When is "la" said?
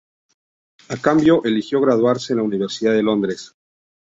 2.37-2.43